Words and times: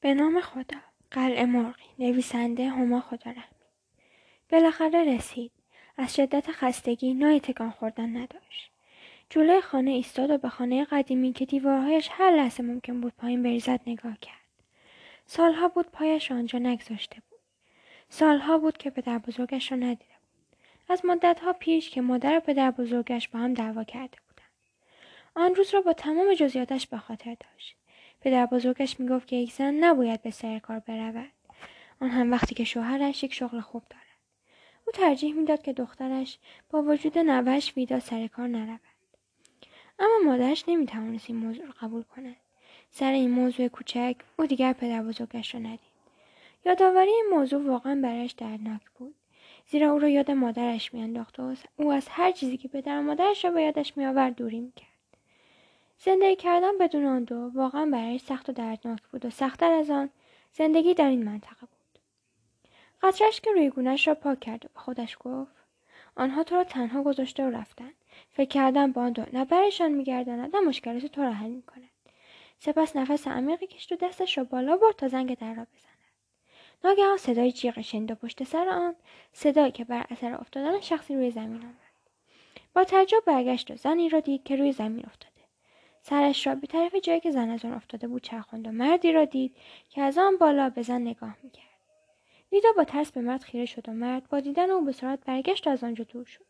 به 0.00 0.14
نام 0.14 0.40
خدا. 0.40 0.78
قلعه 1.10 1.44
مرغی 1.44 1.84
نویسنده 1.98 2.68
هما 2.68 3.00
خدارحمی 3.00 3.58
بالاخره 4.50 5.14
رسید. 5.14 5.52
از 5.96 6.16
شدت 6.16 6.50
خستگی 6.50 7.14
نای 7.14 7.40
تکان 7.40 7.70
خوردن 7.70 8.16
نداشت. 8.16 8.70
جلوی 9.30 9.60
خانه 9.60 9.90
ایستاد 9.90 10.30
و 10.30 10.38
به 10.38 10.48
خانه 10.48 10.84
قدیمی 10.84 11.32
که 11.32 11.44
دیوارهایش 11.44 12.08
هر 12.12 12.30
لحظه 12.30 12.62
ممکن 12.62 13.00
بود 13.00 13.12
پایین 13.18 13.42
بریزد 13.42 13.80
نگاه 13.86 14.18
کرد. 14.20 14.34
سالها 15.26 15.68
بود 15.68 15.86
پایش 15.90 16.32
آنجا 16.32 16.58
نگذاشته 16.58 17.22
بود. 17.30 17.40
سالها 18.08 18.58
بود 18.58 18.76
که 18.76 18.90
پدر 18.90 19.18
بزرگش 19.18 19.72
را 19.72 19.78
ندیده 19.78 20.04
بود. 20.04 20.56
از 20.88 21.04
مدتها 21.04 21.52
پیش 21.52 21.90
که 21.90 22.00
مادر 22.00 22.36
و 22.36 22.40
پدر 22.40 22.70
بزرگش 22.70 23.28
با 23.28 23.38
هم 23.38 23.54
دعوا 23.54 23.84
کرده 23.84 24.18
بودند. 24.28 24.50
آن 25.34 25.54
روز 25.54 25.74
را 25.74 25.80
با 25.80 25.92
تمام 25.92 26.34
جزئیاتش 26.34 26.86
به 26.86 26.98
خاطر 26.98 27.36
داشت. 27.40 27.76
پدر 28.20 28.46
بزرگش 28.46 29.00
می‌گفت 29.00 29.26
که 29.26 29.36
یک 29.36 29.52
زن 29.52 29.74
نباید 29.74 30.22
به 30.22 30.30
سر 30.30 30.58
کار 30.58 30.78
برود. 30.78 31.30
آن 32.00 32.10
هم 32.10 32.32
وقتی 32.32 32.54
که 32.54 32.64
شوهرش 32.64 33.24
یک 33.24 33.34
شغل 33.34 33.60
خوب 33.60 33.82
دارد. 33.90 34.02
او 34.86 34.92
ترجیح 34.92 35.34
می‌داد 35.34 35.62
که 35.62 35.72
دخترش 35.72 36.38
با 36.70 36.82
وجود 36.82 37.18
نوش 37.18 37.72
ویدا 37.76 38.00
سر 38.00 38.26
کار 38.26 38.48
نرود. 38.48 38.80
اما 39.98 40.18
مادرش 40.24 40.64
نمی‌توانست 40.68 41.30
این 41.30 41.38
موضوع 41.38 41.66
را 41.66 41.74
قبول 41.80 42.02
کند. 42.02 42.36
سر 42.90 43.12
این 43.12 43.30
موضوع 43.30 43.68
کوچک 43.68 44.16
او 44.38 44.46
دیگر 44.46 44.72
پدر 44.72 45.02
بزرگش 45.02 45.54
را 45.54 45.60
ندید. 45.60 45.98
یادآوری 46.66 47.10
این 47.10 47.26
موضوع 47.30 47.66
واقعا 47.66 48.00
برایش 48.02 48.32
دردناک 48.32 48.80
بود. 48.94 49.14
زیرا 49.66 49.92
او 49.92 49.98
را 49.98 50.08
یاد 50.08 50.30
مادرش 50.30 50.94
میانداخت 50.94 51.40
و 51.40 51.54
او 51.76 51.92
از 51.92 52.08
هر 52.10 52.32
چیزی 52.32 52.56
که 52.56 52.68
پدر 52.68 52.98
و 52.98 53.02
مادرش 53.02 53.44
را 53.44 53.50
به 53.50 53.62
یادش 53.62 53.96
میآورد 53.96 54.34
دوری 54.34 54.60
می‌کرد. 54.60 54.97
زندگی 55.98 56.36
کردن 56.36 56.78
بدون 56.78 57.04
آن 57.04 57.24
دو 57.24 57.50
واقعا 57.54 57.86
برایش 57.92 58.22
سخت 58.22 58.48
و 58.48 58.52
دردناک 58.52 59.02
بود 59.12 59.24
و 59.24 59.30
سختتر 59.30 59.72
از 59.72 59.90
آن 59.90 60.10
زندگی 60.52 60.94
در 60.94 61.08
این 61.08 61.24
منطقه 61.24 61.60
بود. 61.60 61.98
قطرش 63.02 63.40
که 63.40 63.52
روی 63.52 63.70
گونهش 63.70 64.08
را 64.08 64.14
پاک 64.14 64.40
کرد 64.40 64.64
و 64.64 64.68
به 64.74 64.80
خودش 64.80 65.16
گفت 65.20 65.52
آنها 66.16 66.42
تو 66.44 66.54
را 66.54 66.64
تنها 66.64 67.02
گذاشته 67.02 67.46
و 67.46 67.50
رفتن. 67.50 67.90
فکر 68.30 68.48
کردن 68.48 68.92
با 68.92 69.02
آن 69.02 69.12
دو 69.12 69.24
نه 69.32 69.44
برشان 69.44 69.92
میگرداند 69.92 70.56
نه 70.56 70.60
مشکلات 70.60 71.06
تو 71.06 71.22
را 71.22 71.32
حل 71.32 71.50
می‌کند. 71.50 71.88
سپس 72.58 72.96
نفس 72.96 73.28
عمیقی 73.28 73.66
کشید 73.66 73.92
و 73.92 74.06
دستش 74.06 74.38
را 74.38 74.44
بالا 74.44 74.76
برد 74.76 74.96
تا 74.96 75.08
زنگ 75.08 75.38
در 75.38 75.54
را 75.54 75.66
بزند. 75.74 75.98
ناگهان 76.84 77.16
صدای 77.16 77.52
جیغ 77.52 77.80
شنید 77.80 78.10
و 78.10 78.14
پشت 78.14 78.44
سر 78.44 78.68
آن 78.68 78.94
صدایی 79.32 79.72
که 79.72 79.84
بر 79.84 80.06
اثر 80.10 80.34
افتادن 80.34 80.80
شخصی 80.80 81.14
روی 81.14 81.30
زمین 81.30 81.62
آمد. 81.62 81.74
با 82.74 82.84
تعجب 82.84 83.22
برگشت 83.26 83.70
و 83.70 83.76
زنی 83.76 84.08
را 84.08 84.20
دید 84.20 84.44
که 84.44 84.56
روی 84.56 84.72
زمین 84.72 85.06
افتاده. 85.06 85.37
سرش 86.08 86.46
را 86.46 86.54
به 86.54 86.66
طرف 86.66 86.94
جایی 86.94 87.20
که 87.20 87.30
زن 87.30 87.50
از 87.50 87.64
آن 87.64 87.72
افتاده 87.72 88.08
بود 88.08 88.22
چرخاند 88.22 88.66
و 88.66 88.72
مردی 88.72 89.12
را 89.12 89.24
دید 89.24 89.56
که 89.90 90.02
از 90.02 90.18
آن 90.18 90.36
بالا 90.36 90.70
به 90.70 90.82
زن 90.82 91.00
نگاه 91.00 91.36
می‌کرد. 91.42 91.64
لیدا 92.52 92.68
با 92.76 92.84
ترس 92.84 93.12
به 93.12 93.20
مرد 93.20 93.42
خیره 93.42 93.66
شد 93.66 93.88
و 93.88 93.92
مرد 93.92 94.28
با 94.28 94.40
دیدن 94.40 94.70
او 94.70 94.84
به 94.84 94.92
سرعت 94.92 95.24
برگشت 95.24 95.66
و 95.66 95.70
از 95.70 95.84
آنجا 95.84 96.04
دور 96.04 96.24
شد. 96.24 96.44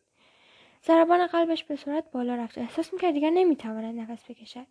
ضربان 0.86 1.26
قلبش 1.26 1.64
به 1.64 1.76
سرعت 1.76 2.10
بالا 2.10 2.34
رفت 2.34 2.58
و 2.58 2.60
احساس 2.60 2.92
می‌کرد 2.92 3.14
دیگر 3.14 3.30
نمی‌تواند 3.30 4.00
نفس 4.00 4.30
بکشد. 4.30 4.66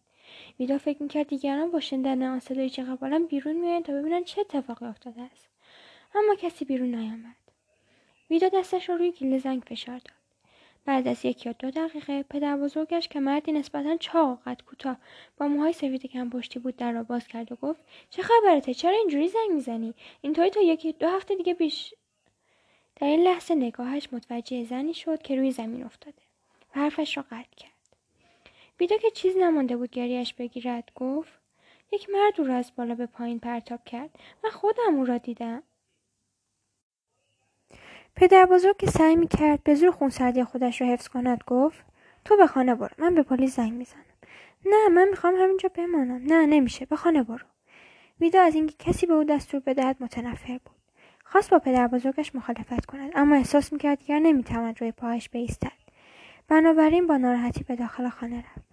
ویدا 0.60 0.78
فکر 0.78 1.04
می‌کرد 1.04 1.28
دیگران 1.28 1.72
با 1.72 1.80
شنیدن 1.80 2.24
آن 2.24 2.40
صدای 2.40 2.70
چقدر 2.70 2.96
بلند 2.96 3.28
بیرون 3.28 3.56
میآیند 3.56 3.86
تا 3.86 3.94
ببینند 3.94 4.24
چه 4.24 4.42
اتفاقی 4.42 4.86
افتاده 4.86 5.22
است. 5.22 5.50
اما 6.16 6.36
کسی 6.36 6.66
بیرون 6.66 6.96
نیامد. 6.96 7.36
ویدا 8.30 8.50
دستش 8.50 8.90
را 8.90 8.96
روی 8.96 9.12
کلید 9.12 9.42
زنگ 9.42 9.64
فشار 9.64 9.98
داد. 9.98 10.17
بعد 10.88 11.08
از 11.08 11.26
یک 11.26 11.46
یا 11.46 11.52
دو 11.52 11.72
دقیقه 11.72 12.24
پدر 12.24 12.58
بزرگش 12.58 13.08
که 13.08 13.20
مردی 13.20 13.52
نسبتا 13.52 13.98
چاق 13.98 14.30
و 14.30 14.50
قد 14.50 14.62
کوتاه 14.62 14.98
با 15.38 15.48
موهای 15.48 15.74
سفید 15.74 16.06
کم 16.06 16.30
پشتی 16.30 16.60
بود 16.60 16.76
در 16.76 16.92
را 16.92 17.04
باز 17.04 17.28
کرد 17.28 17.52
و 17.52 17.56
گفت 17.56 17.80
چه 18.10 18.22
خبرته 18.22 18.74
چرا 18.74 18.98
اینجوری 18.98 19.28
زنگ 19.28 19.52
می‌زنی؟ 19.52 19.94
اینطوری 20.22 20.50
تا 20.50 20.62
یکی 20.62 20.94
دو 20.94 21.08
هفته 21.08 21.36
دیگه 21.36 21.54
بیش 21.54 21.94
در 22.96 23.08
این 23.08 23.23
لحظه 23.23 23.56
نگاهش 23.56 24.08
متوجه 24.11 24.64
زنی 24.64 24.94
شد 24.94 25.22
که 25.22 25.36
روی 25.36 25.52
زمین 25.52 25.84
افتاده 25.84 26.22
و 26.76 26.80
حرفش 26.80 27.17
را 27.17 27.23
قطع 27.32 27.56
کرد. 27.58 27.72
بیدا 28.78 28.98
که 28.98 29.11
چیز 29.11 29.38
نمانده 29.38 29.78
بود 29.78 29.90
گریش 29.90 30.34
بگیرد 30.34 30.92
گفت 30.95 31.34
یک 31.92 32.10
مرد 32.10 32.42
او 32.42 32.48
را 32.48 32.56
از 32.56 32.72
بالا 32.76 32.95
به 32.95 33.06
پایین 33.06 33.40
پرتاب 33.40 33.86
کرد. 33.86 34.10
من 34.44 34.50
خودم 34.50 34.95
او 34.95 35.06
را 35.06 35.17
دیدم. 35.17 35.64
پدر 38.20 38.45
بزرگ 38.45 38.78
که 38.78 38.88
سعی 38.88 39.16
می 39.16 39.28
کرد 39.28 39.64
به 39.64 39.76
زور 39.76 39.92
خونسردی 39.92 40.44
خودش 40.44 40.82
را 40.82 40.88
حفظ 40.88 41.08
کند 41.08 41.44
گفت 41.48 41.86
تو 42.26 42.38
به 42.38 42.48
خانه 42.48 42.76
برو 42.76 42.89
من 42.98 43.16
به 43.16 43.23
پلیس 43.23 43.55
زنگ 43.55 43.73
می‌زنم. 43.73 44.02
نه 44.66 44.89
من 44.89 45.10
می‌خوام 45.10 45.36
همینجا 45.36 45.70
بمانم. 45.70 46.22
نه 46.26 46.45
نمیشه 46.45 46.86
به 46.86 46.95
خانه 46.95 47.23
برو. 47.23 47.45
ویدا 48.20 48.42
از 48.42 48.55
اینکه 48.55 48.76
کسی 48.80 49.05
به 49.05 49.14
او 49.14 49.23
دستور 49.23 49.60
بدهد 49.60 49.95
متنفر 50.00 50.60
بود. 50.66 50.76
خواست 51.23 51.50
با 51.50 51.60
پدر 51.60 51.88
بزرگش 51.88 52.36
مخالفت 52.36 52.86
کند 52.86 53.11
اما 53.16 53.36
احساس 53.36 53.73
می‌کرد 53.73 54.00
دیگر 54.00 54.20
نمی‌تواند 54.20 54.82
روی 54.82 54.92
پاهش 54.92 55.30
بایستد. 55.30 55.72
بنابراین 56.48 57.08
با 57.08 57.17
ناراحتی 57.17 57.64
به 57.64 57.76
داخل 57.76 58.10
خانه 58.10 58.38
رفت. 58.38 58.67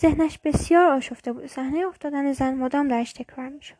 ذهنش 0.00 0.38
بسیار 0.38 0.86
آشفته 0.86 1.32
بود. 1.32 1.46
صحنه 1.46 1.86
افتادن 1.86 2.32
زن 2.32 2.54
مدام 2.54 2.88
درش 2.88 3.12
تکرار 3.12 3.48
می‌شد. 3.48 3.76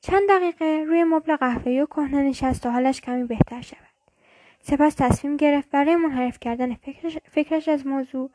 چند 0.00 0.22
دقیقه 0.28 0.84
روی 0.86 1.04
مبل 1.04 1.36
قهوه‌ای 1.36 1.80
و 1.80 1.86
کهنه 1.86 2.22
نشست 2.22 2.62
تا 2.62 2.70
حالش 2.70 3.00
کمی 3.00 3.24
بهتر 3.24 3.60
شود. 3.60 3.87
سپس 4.62 4.94
تصمیم 4.94 5.36
گرفت 5.36 5.70
برای 5.70 5.96
منحرف 5.96 6.40
کردن 6.40 6.74
فکرش, 6.74 7.18
فکرش 7.30 7.68
از 7.68 7.86
موضوع 7.86 8.30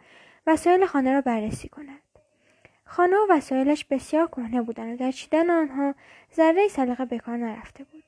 وسایل 0.47 0.85
خانه 0.85 1.13
را 1.13 1.21
بررسی 1.21 1.69
کند. 1.69 1.99
خانه 2.85 3.15
و 3.15 3.27
وسایلش 3.29 3.85
بسیار 3.85 4.27
کهنه 4.27 4.61
بودند 4.61 4.93
و 4.93 4.97
در 4.97 5.11
چیدن 5.11 5.49
آنها 5.49 5.95
ذره 6.35 6.67
سلیقه 6.67 7.05
به 7.05 7.19
کار 7.19 7.37
نرفته 7.37 7.83
بود. 7.83 8.03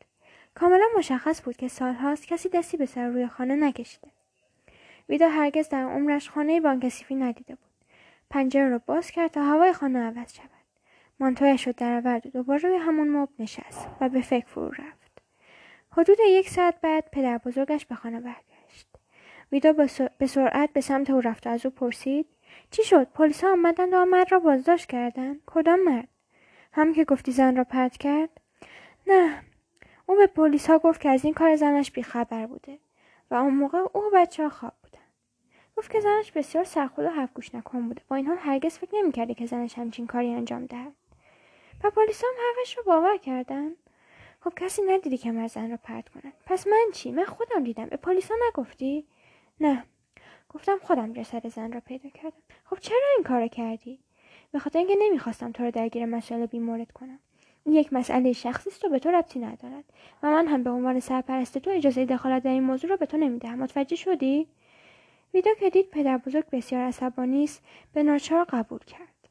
کاملا 0.56 0.86
مشخص 0.98 1.42
بود 1.42 1.58
که 1.58 1.68
سالهاست 1.68 2.28
کسی 2.28 2.50
دستی 2.50 2.78
به 2.78 2.86
سر 2.86 3.08
روی 3.08 3.28
خانه 3.28 3.56
نکشیده. 3.56 4.08
ویدا 5.10 5.30
هرگز 5.30 5.70
در 5.70 5.84
عمرش 5.84 6.30
خانه 6.30 6.62
بانکسیفی 6.62 7.16
ندیده 7.16 7.56
بود. 7.56 7.72
پنجره 8.30 8.70
را 8.70 8.82
باز 8.86 9.12
کرد 9.12 9.32
تا 9.32 9.44
هوای 9.44 9.74
خانه 9.74 10.00
عوض 10.00 10.34
شود. 10.34 10.50
مانتویش 11.20 11.68
را 11.68 11.74
درآورد 11.78 12.26
و 12.26 12.30
دوباره 12.30 12.62
روی 12.62 12.78
همون 12.78 13.10
مبل 13.10 13.34
نشست 13.40 13.88
و 14.02 14.10
به 14.10 14.22
فکر 14.22 14.46
فرو 14.46 14.70
رفت. 14.70 15.05
حدود 15.98 16.18
یک 16.28 16.50
ساعت 16.50 16.82
بعد 16.82 17.10
پدر 17.12 17.38
بزرگش 17.38 17.86
به 17.86 17.96
خانه 17.96 18.20
برگشت. 18.20 18.88
ویدا 19.52 19.74
به 20.18 20.28
سرعت 20.28 20.74
به 20.74 20.82
سمت 20.82 21.10
او 21.10 21.22
رفت 21.22 21.48
و 21.48 21.50
از 21.50 21.66
او 21.66 21.72
پرسید 21.72 22.28
چی 22.72 22.84
شد؟ 22.84 23.04
پلیس 23.04 23.44
ها 23.44 23.52
آمدند 23.52 23.94
و 23.94 24.06
مرد 24.06 24.32
را 24.32 24.40
بازداشت 24.40 24.86
کردند 24.86 25.42
کدام 25.46 25.84
مرد؟ 25.84 26.08
هم 26.74 26.94
که 26.94 27.06
گفتی 27.06 27.32
زن 27.32 27.56
را 27.56 27.64
پرت 27.64 27.98
کرد؟ 27.98 28.30
نه. 29.08 29.44
او 30.06 30.16
به 30.16 30.28
پلیس 30.28 30.70
ها 30.70 30.80
گفت 30.80 31.02
که 31.02 31.10
از 31.10 31.26
این 31.26 31.34
کار 31.34 31.56
زنش 31.56 31.92
بیخبر 31.92 32.46
بوده 32.46 32.80
و 33.32 33.36
اون 33.36 33.54
موقع 33.54 33.78
او 33.78 34.04
بچه 34.14 34.44
ها 34.44 34.50
خواب 34.50 34.74
بودن. 34.84 35.06
گفت 35.78 35.92
که 35.92 36.00
زنش 36.00 36.32
بسیار 36.32 36.64
سرخود 36.64 37.06
و 37.06 37.10
حرف 37.10 37.34
گوش 37.34 37.56
نکن 37.56 37.88
بوده. 37.88 38.02
با 38.08 38.16
این 38.16 38.28
حال 38.28 38.38
هرگز 38.40 38.78
فکر 38.78 38.96
نمی‌کرده 38.96 39.34
که 39.34 39.46
زنش 39.46 39.78
همچین 39.78 40.08
کاری 40.08 40.34
انجام 40.34 40.66
دهد. 40.66 40.94
و 41.84 41.90
پلیس 41.90 42.24
هم 42.24 42.46
حرفش 42.46 42.78
رو 42.78 42.84
باور 42.84 43.18
کردن؟ 43.18 43.72
خب 44.46 44.54
کسی 44.56 44.82
ندیدی 44.82 45.18
که 45.18 45.48
زن 45.48 45.72
را 45.72 45.78
پرت 45.84 46.10
کنن 46.10 46.34
پس 46.46 46.68
من 46.68 46.86
چی؟ 46.94 47.12
من 47.12 47.26
خودم 47.26 47.64
دیدم. 47.64 47.86
به 47.86 47.98
پلیسا 47.98 48.34
نگفتی؟ 48.50 49.06
نه. 49.60 49.84
گفتم 50.50 50.78
خودم 50.84 51.14
جسد 51.14 51.48
زن 51.48 51.72
را 51.72 51.80
پیدا 51.80 52.10
کردم. 52.10 52.38
خب 52.64 52.80
چرا 52.80 53.08
این 53.16 53.24
کار 53.24 53.48
کردی؟ 53.48 54.00
به 54.52 54.60
خاطر 54.60 54.80
اینکه 54.80 54.96
نمی‌خواستم 55.00 55.52
تو 55.52 55.64
رو 55.64 55.72
درگیر 55.72 56.06
مسئله 56.06 56.48
بیمورد 56.48 56.92
کنم. 56.92 57.20
این 57.64 57.76
یک 57.76 57.94
مسئله 57.94 58.34
شخصی 58.34 58.70
است 58.70 58.86
و 58.86 58.90
به 58.90 59.00
تو 59.00 59.12
ربطی 59.12 59.40
ندارد. 59.40 59.84
و 60.24 60.32
من 60.32 60.48
هم 60.48 60.64
به 60.64 60.70
عنوان 60.70 61.00
سرپرست 61.00 61.58
تو 61.58 61.70
اجازه 61.70 62.06
دخالت 62.06 62.44
در 62.44 62.52
این 62.52 62.64
موضوع 62.64 62.90
را 62.90 62.96
به 62.96 63.06
تو 63.06 63.18
نمی‌دهم. 63.18 63.60
متوجه 63.60 63.96
شدی؟ 63.96 64.48
ویدا 65.34 65.52
که 65.60 65.70
دید 65.70 65.90
پدر 65.90 66.18
بزرگ 66.18 66.50
بسیار 66.50 66.82
عصبانی 66.82 67.44
است 67.44 67.64
به 67.94 68.04
ناچار 68.04 68.44
قبول 68.44 68.80
کرد. 68.80 69.30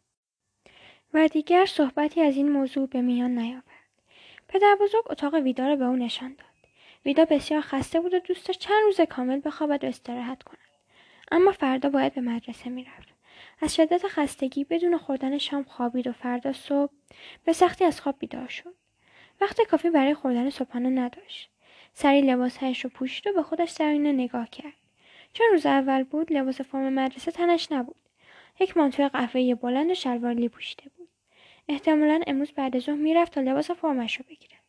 و 1.14 1.28
دیگر 1.28 1.66
صحبتی 1.66 2.20
از 2.20 2.36
این 2.36 2.52
موضوع 2.52 2.86
به 2.86 3.02
میان 3.02 3.38
نیاورد. 3.38 3.73
پدر 4.48 4.76
بزرگ 4.80 5.10
اتاق 5.10 5.34
ویدا 5.34 5.68
را 5.68 5.76
به 5.76 5.84
او 5.84 5.96
نشان 5.96 6.28
داد. 6.28 6.70
ویدا 7.06 7.24
بسیار 7.24 7.60
خسته 7.60 8.00
بود 8.00 8.14
و 8.14 8.18
دوست 8.18 8.46
داشت 8.46 8.60
چند 8.60 8.82
روز 8.84 9.00
کامل 9.00 9.40
بخوابد 9.44 9.84
و 9.84 9.86
استراحت 9.86 10.42
کند. 10.42 10.58
اما 11.32 11.52
فردا 11.52 11.88
باید 11.88 12.14
به 12.14 12.20
مدرسه 12.20 12.70
می‌رفت. 12.70 13.08
از 13.60 13.74
شدت 13.74 14.06
خستگی 14.06 14.64
بدون 14.64 14.98
خوردن 14.98 15.38
شام 15.38 15.62
خوابید 15.62 16.06
و 16.06 16.12
فردا 16.12 16.52
صبح 16.52 16.92
به 17.44 17.52
سختی 17.52 17.84
از 17.84 18.00
خواب 18.00 18.16
بیدار 18.18 18.48
شد. 18.48 18.74
وقت 19.40 19.60
کافی 19.60 19.90
برای 19.90 20.14
خوردن 20.14 20.50
صبحانه 20.50 20.88
نداشت. 20.88 21.50
سری 21.92 22.20
لباسهایش 22.20 22.84
رو 22.84 22.90
پوشید 22.90 23.26
و 23.26 23.32
به 23.32 23.42
خودش 23.42 23.70
در 23.70 23.86
آینه 23.86 24.12
نگاه 24.12 24.50
کرد. 24.50 24.74
چون 25.32 25.46
روز 25.52 25.66
اول 25.66 26.02
بود 26.02 26.32
لباس 26.32 26.60
فرم 26.60 26.92
مدرسه 26.92 27.30
تنش 27.30 27.72
نبود. 27.72 27.96
یک 28.60 28.76
مانتوی 28.76 29.08
قهوه‌ای 29.08 29.54
بلند 29.54 29.90
و 29.90 29.94
شلوار 29.94 30.48
پوشیده 30.48 30.82
بود. 30.82 30.93
احتمالا 31.68 32.20
امروز 32.26 32.52
بعد 32.52 32.78
ظهر 32.78 32.94
می‌رفت 32.96 33.32
تا 33.32 33.40
لباس 33.40 33.70
فرمش 33.70 34.16
رو 34.16 34.24
بگیرد. 34.28 34.64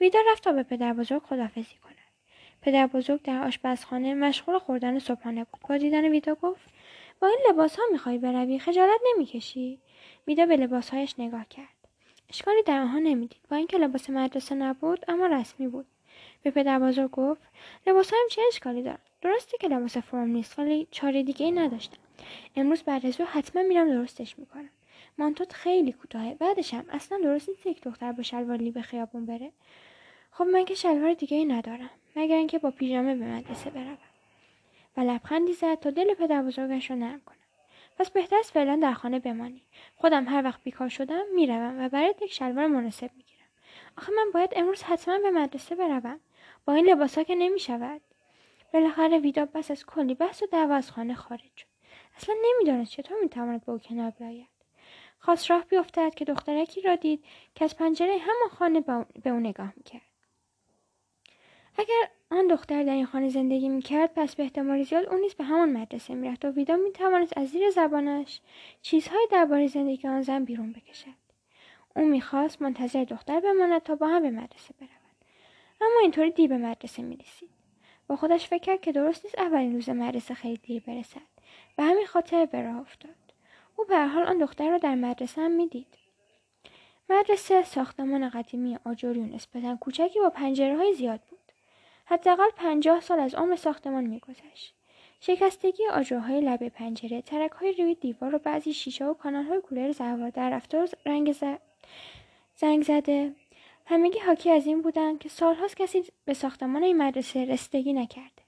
ویدا 0.00 0.18
رفت 0.32 0.44
تا 0.44 0.52
به 0.52 0.62
پدر 0.62 0.92
بزرگ 0.92 1.22
خدافزی 1.22 1.74
کند. 1.84 1.94
پدر 2.62 2.86
بزرگ 2.86 3.22
در 3.22 3.44
آشپزخانه 3.46 4.14
مشغول 4.14 4.58
خوردن 4.58 4.98
صبحانه 4.98 5.44
بود. 5.44 5.60
با 5.68 5.76
دیدن 5.76 6.04
ویدا 6.04 6.34
گفت 6.34 6.68
با 7.20 7.28
این 7.28 7.38
لباس 7.48 7.76
ها 7.76 7.82
می‌خوای 7.92 8.18
بروی؟ 8.18 8.58
خجالت 8.58 9.00
نمی‌کشی. 9.14 9.80
ویدا 10.26 10.46
به 10.46 10.56
لباسهایش 10.56 11.14
نگاه 11.18 11.48
کرد. 11.48 11.88
اشکالی 12.30 12.62
در 12.62 12.80
آنها 12.80 12.98
نمی‌دید. 12.98 13.40
با 13.50 13.56
اینکه 13.56 13.78
لباس 13.78 14.10
مدرسه 14.10 14.54
نبود 14.54 15.04
اما 15.08 15.26
رسمی 15.26 15.68
بود. 15.68 15.86
به 16.42 16.50
پدر 16.50 16.78
بزرگ 16.78 17.10
گفت 17.10 17.42
لباسهایم 17.86 18.24
چه 18.30 18.42
اشکالی 18.48 18.82
دارد 18.82 19.10
درسته 19.22 19.58
که 19.58 19.68
لباس 19.68 19.96
فرم 19.96 20.28
نیست 20.28 20.58
ولی 20.58 20.88
چاره 20.90 21.22
دیگه 21.22 21.46
ای 21.46 21.52
نداشتم. 21.52 21.98
امروز 22.56 22.82
بعد 22.82 23.06
از 23.06 23.20
حتما 23.20 23.62
میرم 23.62 23.88
درستش 23.88 24.38
می‌کنم. 24.38 24.70
مانتوت 25.20 25.52
خیلی 25.52 25.92
کوتاهه. 25.92 26.34
بعدشم 26.34 26.84
اصلا 26.90 27.18
درست 27.18 27.48
نیست 27.48 27.66
یک 27.66 27.82
دختر 27.82 28.12
با 28.12 28.22
شلوار 28.22 28.58
به 28.58 28.82
خیابون 28.82 29.26
بره؟ 29.26 29.52
خب 30.30 30.44
من 30.44 30.64
که 30.64 30.74
شلوار 30.74 31.14
دیگه 31.14 31.36
ای 31.36 31.44
ندارم 31.44 31.90
مگر 32.16 32.36
اینکه 32.36 32.58
با 32.58 32.70
پیژامه 32.70 33.14
به 33.14 33.24
مدرسه 33.24 33.70
بروم. 33.70 33.98
و 34.96 35.00
لبخندی 35.00 35.52
زد 35.52 35.74
تا 35.74 35.90
دل 35.90 36.14
پدر 36.14 36.42
بزرگش 36.42 36.90
رو 36.90 36.96
نرم 36.96 37.20
کنم 37.20 37.36
پس 37.98 38.10
بهتر 38.10 38.36
است 38.38 38.52
فعلا 38.52 38.78
در 38.82 38.92
خانه 38.92 39.18
بمانی 39.18 39.62
خودم 39.96 40.24
هر 40.28 40.44
وقت 40.44 40.62
بیکار 40.64 40.88
شدم 40.88 41.22
می‌روم 41.34 41.84
و 41.84 41.88
برات 41.88 42.22
یک 42.22 42.32
شلوار 42.32 42.66
مناسب 42.66 43.10
می‌گیرم. 43.16 43.46
آخه 43.98 44.12
من 44.12 44.30
باید 44.34 44.52
امروز 44.56 44.82
حتما 44.82 45.18
به 45.18 45.30
مدرسه 45.30 45.74
بروم. 45.74 46.20
با 46.66 46.72
این 46.72 46.86
لباسا 46.86 47.22
که 47.22 47.34
نمی‌شود. 47.34 48.00
بالاخره 48.72 49.18
ویدا 49.18 49.46
پس 49.46 49.70
از 49.70 49.86
کلی 49.86 50.14
بحث 50.14 50.42
و 50.42 50.46
دعوا 50.46 50.74
از 50.74 50.90
خانه 50.90 51.14
خارج 51.14 51.50
شد. 51.56 51.66
اصلا 52.16 52.34
نمی‌دانست 52.44 52.92
چطور 52.92 53.16
می‌تواند 53.22 53.64
به 53.64 53.72
او 53.72 53.78
کنار 53.78 54.10
بیاید. 54.10 54.49
خواست 55.20 55.50
راه 55.50 55.64
بیفتد 55.64 56.14
که 56.14 56.24
دخترکی 56.24 56.80
را 56.80 56.96
دید 56.96 57.24
که 57.54 57.64
از 57.64 57.76
پنجره 57.76 58.18
همان 58.18 58.48
خانه 58.50 58.80
به 59.22 59.30
او 59.30 59.40
نگاه 59.40 59.72
می‌کرد. 59.76 60.02
اگر 61.78 62.10
آن 62.30 62.46
دختر 62.46 62.82
در 62.82 62.92
این 62.92 63.06
خانه 63.06 63.28
زندگی 63.28 63.68
می‌کرد 63.68 64.14
پس 64.14 64.34
به 64.34 64.42
احتمال 64.42 64.82
زیاد 64.82 65.06
او 65.06 65.18
نیز 65.18 65.34
به 65.34 65.44
همان 65.44 65.72
مدرسه 65.72 66.14
می‌رفت 66.14 66.44
و 66.44 66.48
ویدا 66.48 66.76
می‌توانست 66.76 67.38
از 67.38 67.48
زیر 67.48 67.70
زبانش 67.70 68.40
چیزهایی 68.82 69.26
درباره 69.30 69.66
زندگی 69.66 70.08
آن 70.08 70.22
زن 70.22 70.44
بیرون 70.44 70.72
بکشد. 70.72 71.20
او 71.96 72.04
می‌خواست 72.04 72.62
منتظر 72.62 73.04
دختر 73.04 73.40
بماند 73.40 73.82
تا 73.82 73.94
با 73.94 74.06
هم 74.06 74.22
به 74.22 74.30
مدرسه 74.30 74.74
بروند. 74.78 75.24
اما 75.80 76.00
اینطوری 76.02 76.30
دیر 76.30 76.48
به 76.48 76.58
مدرسه 76.58 77.02
می‌رسید. 77.02 77.50
با 78.06 78.16
خودش 78.16 78.48
فکر 78.48 78.62
کرد 78.62 78.80
که 78.80 78.92
درست 78.92 79.24
نیست 79.24 79.38
اولین 79.38 79.74
روز 79.74 79.88
مدرسه 79.88 80.34
خیلی 80.34 80.56
دیر 80.56 80.82
برسد. 80.86 81.20
به 81.76 81.82
همین 81.82 82.06
خاطر 82.06 82.46
به 82.46 82.62
راه 82.62 82.80
افتاد. 82.80 83.14
او 83.80 83.86
به 83.86 84.06
حال 84.06 84.22
آن 84.22 84.38
دختر 84.38 84.70
را 84.70 84.78
در 84.78 84.94
مدرسه 84.94 85.42
هم 85.42 85.50
می‌دید. 85.50 85.86
مدرسه 87.10 87.62
ساختمان 87.62 88.28
قدیمی 88.28 88.78
آجوری 88.84 89.20
و 89.20 89.26
نسبتا 89.26 89.76
کوچکی 89.76 90.20
با 90.20 90.30
پنجره 90.30 90.76
های 90.76 90.94
زیاد 90.94 91.20
بود. 91.20 91.38
حداقل 92.04 92.50
پنجاه 92.56 93.00
سال 93.00 93.20
از 93.20 93.34
عمر 93.34 93.56
ساختمان 93.56 94.04
میگذشت. 94.04 94.74
شکستگی 95.20 95.86
آجرهای 95.86 96.40
لبه 96.40 96.68
پنجره 96.68 97.22
های 97.60 97.72
روی 97.72 97.94
دیوار 97.94 98.34
و 98.34 98.38
بعضی 98.38 98.72
شیشه 98.72 99.04
و 99.04 99.14
های 99.24 99.60
کولر 99.60 99.92
زهوار 99.92 100.30
در 100.30 100.50
رفتار 100.50 100.88
رنگ 101.06 101.36
زنگ 102.56 102.82
زده. 102.82 103.34
همگی 103.86 104.18
حاکی 104.18 104.50
از 104.50 104.66
این 104.66 104.82
بودند 104.82 105.18
که 105.18 105.28
سالهاست 105.28 105.76
کسی 105.76 106.04
به 106.24 106.34
ساختمان 106.34 106.82
این 106.82 106.96
مدرسه 106.96 107.44
رسیدگی 107.44 107.92
نکرده. 107.92 108.42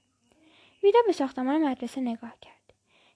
ویدا 0.83 0.99
به 1.07 1.11
ساختمان 1.13 1.65
مدرسه 1.65 2.01
نگاه 2.01 2.33
کرد. 2.41 2.62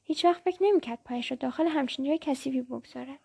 هیچ 0.07 0.25
وقت 0.25 0.41
فکر 0.41 0.57
نمی‌کرد 0.63 0.99
پایش 1.05 1.31
را 1.31 1.37
داخل 1.37 1.67
همچین 1.67 2.05
جای 2.05 2.17
کثیفی 2.17 2.61
بگذارد. 2.61 3.19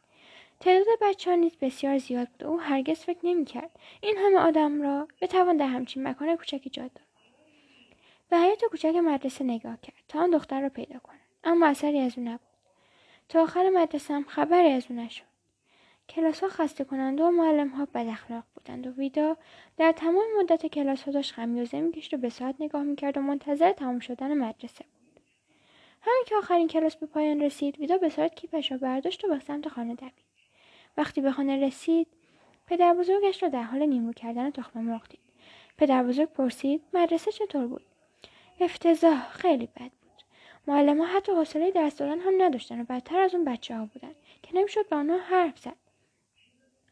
تعداد 0.61 0.87
بچه 1.03 1.31
ها 1.31 1.37
نیز 1.37 1.57
بسیار 1.61 1.99
زیاد 1.99 2.29
بود. 2.29 2.43
و 2.43 2.51
او 2.51 2.61
هرگز 2.61 2.99
فکر 2.99 3.19
نمی‌کرد. 3.23 3.71
این 4.01 4.17
همه 4.19 4.39
آدم 4.39 4.83
را 4.83 5.09
بتوان 5.21 5.57
در 5.57 5.67
همچین 5.67 6.09
مکان 6.09 6.37
کوچکی 6.37 6.71
جا 6.71 6.83
داد. 6.83 7.07
به 8.29 8.39
حیات 8.39 8.65
کوچک 8.65 8.95
مدرسه 8.95 9.45
نگاه 9.45 9.81
کرد 9.81 10.03
تا 10.09 10.21
آن 10.21 10.31
دختر 10.31 10.61
را 10.61 10.69
پیدا 10.69 10.99
کند. 10.99 11.21
اما 11.45 11.67
اثری 11.67 11.99
از 11.99 12.19
او 12.19 12.25
نبود. 12.25 12.41
تا 13.29 13.43
آخر 13.43 13.71
مدرسه 13.71 14.15
هم 14.15 14.25
خبری 14.25 14.69
از 14.69 14.87
او 14.91 14.97
نشد. 14.97 15.25
کلاس 16.09 16.41
ها 16.41 16.49
خسته 16.49 16.85
کننده 16.85 17.25
و 17.25 17.31
معلم 17.31 17.69
ها 17.69 17.85
بد 17.85 18.07
اخلاق 18.07 18.45
بودند 18.55 18.87
و 18.87 18.91
ویدا 18.91 19.37
در 19.77 19.93
تمام 19.93 20.25
مدت 20.39 20.67
کلاس 20.67 21.03
ها 21.03 21.13
داشت 21.13 21.33
خمیازه 21.33 21.81
میکشت 21.81 22.15
و 22.15 22.17
به 22.17 22.29
ساعت 22.29 22.55
نگاه 22.61 22.83
می‌کرد 22.83 23.17
و 23.17 23.21
منتظر 23.21 23.73
تمام 23.73 23.99
شدن 23.99 24.35
مدرسه 24.35 24.85
بود. 24.85 25.02
همین 26.03 26.25
که 26.27 26.37
آخرین 26.37 26.69
کلاس 26.69 26.97
به 26.97 27.07
پایان 27.07 27.43
رسید 27.43 27.79
ویدا 27.79 27.99
به 27.99 28.09
ساعت 28.09 28.35
کیفش 28.35 28.73
را 28.73 28.79
برداشت 28.79 29.25
و 29.25 29.29
به 29.29 29.39
سمت 29.39 29.69
خانه 29.69 29.95
دوید. 29.95 30.13
وقتی 30.97 31.21
به 31.21 31.33
خانه 31.33 31.67
رسید 31.67 32.07
پدر 32.67 32.95
بزرگش 32.95 33.43
را 33.43 33.49
در 33.49 33.63
حال 33.63 33.87
نیمو 33.87 34.13
کردن 34.13 34.51
تخم 34.51 34.81
مرغ 34.81 35.09
دید. 35.09 35.21
پدر 35.79 36.03
بزرگ 36.03 36.29
پرسید 36.29 36.83
مدرسه 36.95 37.33
چطور 37.33 37.67
بود؟ 37.67 37.83
افتضاح 38.61 39.29
خیلی 39.31 39.67
بد 39.67 39.81
بود. 39.81 40.23
معلم 40.67 41.03
حتی 41.17 41.33
حوصله 41.33 41.71
درس 41.71 41.97
دادن 41.97 42.21
هم 42.21 42.43
نداشتن 42.43 42.81
و 42.81 42.85
بدتر 42.85 43.21
از 43.21 43.35
اون 43.35 43.45
بچه 43.45 43.77
ها 43.77 43.85
بودن 43.85 44.15
که 44.43 44.57
نمی‌شد 44.57 44.89
با 44.89 44.97
آنها 44.97 45.19
حرف 45.19 45.59
زد. 45.59 45.77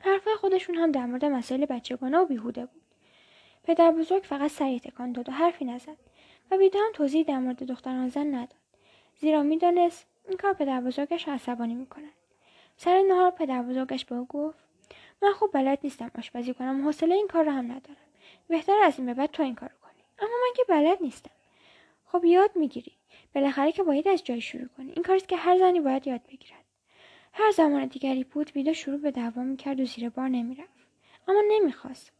حرفهای 0.00 0.34
خودشون 0.34 0.74
هم 0.74 0.92
در 0.92 1.06
مورد 1.06 1.24
مسائل 1.24 1.64
بچگانه 1.64 2.18
و 2.18 2.26
بیهوده 2.26 2.66
بود. 2.66 2.82
پدر 3.64 3.90
بزرگ 3.90 4.22
فقط 4.22 4.50
سری 4.50 4.80
تکان 4.80 5.12
داد 5.12 5.28
و 5.28 5.32
حرفی 5.32 5.64
نزد 5.64 5.96
و 6.50 6.58
بیده 6.58 6.78
هم 6.78 6.92
توضیح 6.94 7.24
در 7.24 7.38
مورد 7.38 7.62
دختران 7.62 8.08
زن 8.08 8.34
نداد. 8.34 8.59
زیرا 9.20 9.42
می‌دانست 9.42 10.06
این 10.28 10.38
کار 10.38 10.52
پدر 10.52 10.80
بزرگش 10.80 11.28
عصبانی 11.28 11.74
می‌کند. 11.74 12.12
سر 12.76 13.02
نهار 13.08 13.30
پدر 13.30 13.62
بزرگش 13.62 14.04
به 14.04 14.14
او 14.14 14.26
گفت 14.26 14.58
من 15.22 15.32
خوب 15.32 15.52
بلد 15.52 15.78
نیستم 15.82 16.10
آشپزی 16.18 16.54
کنم 16.54 16.84
حوصله 16.84 17.14
این 17.14 17.28
کار 17.28 17.44
را 17.44 17.52
هم 17.52 17.64
ندارم. 17.64 17.96
بهتر 18.48 18.78
از 18.82 18.98
این 18.98 19.06
به 19.06 19.14
بعد 19.14 19.30
تو 19.30 19.42
این 19.42 19.54
کار 19.54 19.68
کنی. 19.68 20.02
اما 20.18 20.30
من 20.30 20.52
که 20.56 20.62
بلد 20.68 21.02
نیستم. 21.02 21.30
خب 22.06 22.24
یاد 22.24 22.50
می‌گیری. 22.54 22.92
بالاخره 23.34 23.72
که 23.72 23.82
باید 23.82 24.08
از 24.08 24.24
جای 24.24 24.40
شروع 24.40 24.68
کنی. 24.76 24.92
این 24.92 25.02
کاریست 25.02 25.28
که 25.28 25.36
هر 25.36 25.58
زنی 25.58 25.80
باید 25.80 26.06
یاد 26.06 26.22
بگیرد. 26.22 26.64
هر 27.32 27.50
زمان 27.50 27.86
دیگری 27.86 28.24
بود 28.24 28.50
ویدا 28.54 28.72
شروع 28.72 28.98
به 29.00 29.10
دعوا 29.10 29.42
می‌کرد 29.42 29.80
و 29.80 29.84
زیر 29.84 30.08
بار 30.08 30.28
نمی‌رفت. 30.28 30.86
اما 31.28 31.42
نمی‌خواست. 31.48 32.12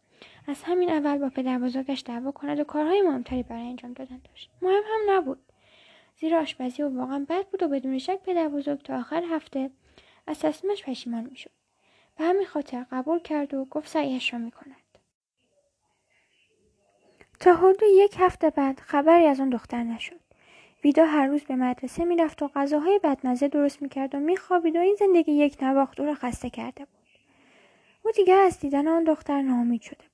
از 0.46 0.62
همین 0.62 0.90
اول 0.90 1.18
با 1.18 1.28
پدر 1.28 1.58
بزرگش 1.58 2.02
دعوا 2.06 2.32
کند 2.32 2.60
و 2.60 2.64
کارهای 2.64 3.02
مهمتری 3.02 3.42
برای 3.42 3.68
انجام 3.68 3.92
دادن 3.92 4.20
داشت. 4.28 4.50
مهم 4.62 4.82
هم 4.86 5.16
نبود. 5.16 5.49
زیرا 6.20 6.40
آشپزی 6.40 6.82
و 6.82 6.98
واقعا 6.98 7.26
بد 7.28 7.46
بود 7.46 7.62
و 7.62 7.68
بدون 7.68 7.98
شک 7.98 8.22
پدر 8.22 8.48
بزرگ 8.48 8.82
تا 8.82 8.98
آخر 8.98 9.24
هفته 9.30 9.70
از 10.26 10.40
تصمیمش 10.40 10.82
پشیمان 10.84 11.24
می‌شد. 11.24 11.50
به 12.18 12.24
همین 12.24 12.46
خاطر 12.46 12.86
قبول 12.92 13.18
کرد 13.18 13.54
و 13.54 13.64
گفت 13.64 13.88
سعیش 13.88 14.32
را 14.32 14.38
می‌کند. 14.38 14.76
تا 17.40 17.54
حدود 17.54 17.82
یک 17.96 18.16
هفته 18.18 18.50
بعد 18.50 18.80
خبری 18.80 19.26
از 19.26 19.40
آن 19.40 19.50
دختر 19.50 19.82
نشد. 19.82 20.20
ویدا 20.84 21.04
هر 21.06 21.26
روز 21.26 21.44
به 21.44 21.56
مدرسه 21.56 22.04
می‌رفت 22.04 22.42
و 22.42 22.48
غذاهای 22.48 23.00
بدمزه 23.02 23.48
درست 23.48 23.82
می‌کرد 23.82 24.14
و 24.14 24.18
میخوابید 24.18 24.76
و 24.76 24.80
این 24.80 24.96
زندگی 24.98 25.32
یک 25.32 25.62
نواخت 25.62 26.00
او 26.00 26.06
را 26.06 26.14
خسته 26.14 26.50
کرده 26.50 26.84
بود. 26.84 27.04
او 28.02 28.10
دیگر 28.10 28.40
از 28.40 28.60
دیدن 28.60 28.88
آن 28.88 29.04
دختر 29.04 29.42
ناامید 29.42 29.82
شده 29.82 29.96
بود. 29.96 30.10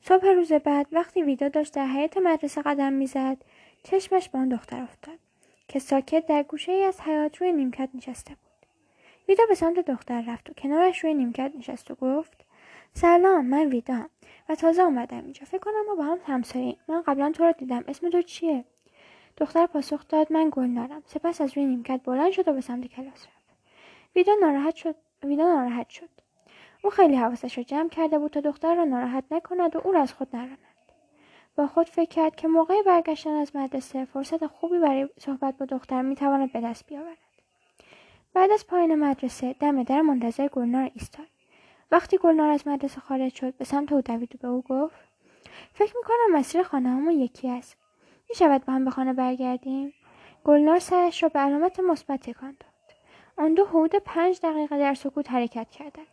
صبح 0.00 0.26
روز 0.26 0.52
بعد 0.52 0.86
وقتی 0.92 1.22
ویدا 1.22 1.48
داشت 1.48 1.74
در 1.74 1.86
حیات 1.86 2.16
مدرسه 2.16 2.62
قدم 2.62 2.92
می‌زد 2.92 3.36
چشمش 3.82 4.28
به 4.28 4.38
آن 4.38 4.48
دختر 4.48 4.82
افتاد. 4.82 5.18
که 5.68 5.78
ساکت 5.78 6.26
در 6.26 6.42
گوشه 6.42 6.72
ای 6.72 6.84
از 6.84 7.00
حیات 7.00 7.36
روی 7.36 7.52
نیمکت 7.52 7.88
نشسته 7.94 8.30
بود. 8.30 8.66
ویدا 9.28 9.44
به 9.48 9.54
سمت 9.54 9.78
دختر 9.78 10.24
رفت 10.28 10.50
و 10.50 10.52
کنارش 10.52 11.04
روی 11.04 11.14
نیمکت 11.14 11.52
نشست 11.58 11.90
و 11.90 11.94
گفت 11.94 12.46
سلام 12.92 13.46
من 13.46 13.66
ویدا 13.66 14.06
و 14.48 14.54
تازه 14.54 14.82
آمدم 14.82 15.24
اینجا. 15.24 15.44
فکر 15.44 15.58
کنم 15.58 15.86
ما 15.86 15.94
با 15.94 16.04
هم 16.04 16.18
همسایه 16.26 16.76
من 16.88 17.02
قبلا 17.02 17.32
تو 17.32 17.44
رو 17.44 17.52
دیدم. 17.52 17.84
اسم 17.88 18.10
تو 18.10 18.22
چیه؟ 18.22 18.64
دختر 19.36 19.66
پاسخ 19.66 20.08
داد 20.08 20.32
من 20.32 20.48
گلنارم. 20.52 21.02
سپس 21.06 21.40
از 21.40 21.56
روی 21.56 21.66
نیمکت 21.66 22.00
بلند 22.04 22.30
شد 22.32 22.48
و 22.48 22.52
به 22.52 22.60
سمت 22.60 22.86
کلاس 22.86 23.26
رفت. 23.26 23.56
ویدا 24.16 24.32
ناراحت 24.40 24.74
شد. 24.74 24.94
ویدا 25.24 25.44
ناراحت 25.44 25.88
شد. 25.88 26.08
او 26.82 26.90
خیلی 26.90 27.16
حواسش 27.16 27.58
را 27.58 27.64
جمع 27.64 27.88
کرده 27.88 28.18
بود 28.18 28.30
تا 28.30 28.40
دختر 28.40 28.74
را 28.74 28.84
ناراحت 28.84 29.24
نکند 29.30 29.76
و 29.76 29.80
او 29.84 29.92
را 29.92 30.00
از 30.00 30.12
خود 30.12 30.36
نراند. 30.36 30.75
با 31.56 31.66
خود 31.66 31.88
فکر 31.88 32.08
کرد 32.08 32.36
که 32.36 32.48
موقع 32.48 32.82
برگشتن 32.82 33.30
از 33.30 33.56
مدرسه 33.56 34.04
فرصت 34.04 34.46
خوبی 34.46 34.78
برای 34.78 35.08
صحبت 35.18 35.58
با 35.58 35.66
دختر 35.66 36.02
می‌تواند 36.02 36.52
به 36.52 36.60
دست 36.60 36.86
بیاورد. 36.86 37.18
بعد 38.34 38.50
از 38.50 38.66
پایان 38.66 38.94
مدرسه 38.94 39.52
دم 39.52 39.82
در 39.82 40.00
منتظر 40.00 40.48
گلنار 40.48 40.90
ایستاد. 40.94 41.26
وقتی 41.90 42.18
گلنار 42.18 42.50
از 42.50 42.68
مدرسه 42.68 43.00
خارج 43.00 43.34
شد 43.34 43.56
به 43.56 43.64
سمت 43.64 43.92
او 43.92 44.00
دوید 44.00 44.34
و 44.34 44.38
به 44.38 44.48
او 44.48 44.62
گفت 44.62 44.96
فکر 45.74 45.96
می‌کنم 45.96 46.38
مسیر 46.38 46.62
خانه 46.62 46.88
همون 46.88 47.20
یکی 47.20 47.50
است. 47.50 47.76
می 48.28 48.34
شود 48.34 48.64
با 48.64 48.72
هم 48.72 48.84
به 48.84 48.90
خانه 48.90 49.12
برگردیم؟ 49.12 49.92
گلنار 50.44 50.78
سرش 50.78 51.22
را 51.22 51.28
به 51.28 51.38
علامت 51.38 51.80
مثبت 51.80 52.20
تکان 52.20 52.56
داد. 52.60 52.96
آن 53.38 53.54
دو 53.54 53.64
حدود 53.64 53.94
پنج 53.94 54.40
دقیقه 54.40 54.78
در 54.78 54.94
سکوت 54.94 55.30
حرکت 55.30 55.70
کردند. 55.70 56.06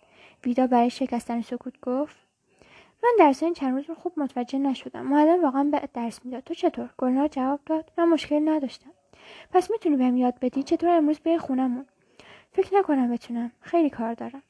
ویدا 0.45 0.67
برای 0.67 0.89
شکستن 0.89 1.41
سکوت 1.41 1.79
گفت 1.81 2.15
من 3.03 3.09
درس 3.19 3.43
این 3.43 3.53
چند 3.53 3.75
روز 3.75 3.85
رو 3.89 3.95
خوب 3.95 4.13
متوجه 4.17 4.59
نشدم. 4.59 5.01
معلم 5.01 5.43
واقعا 5.43 5.63
به 5.63 5.89
درس 5.93 6.25
می‌داد. 6.25 6.43
تو 6.43 6.53
چطور؟ 6.53 6.89
گلنار 6.97 7.27
جواب 7.27 7.59
داد. 7.65 7.91
من 7.97 8.09
مشکل 8.09 8.49
نداشتم. 8.49 8.91
پس 9.51 9.71
می‌تونی 9.71 9.95
بهم 9.95 10.17
یاد 10.17 10.39
بدی؟ 10.39 10.63
چطور 10.63 10.89
امروز 10.89 11.19
به 11.19 11.37
خونمون 11.37 11.85
فکر 12.51 12.75
نکنم 12.75 13.11
بتونم. 13.11 13.51
خیلی 13.61 13.89
کار 13.89 14.13
دارم. 14.13 14.43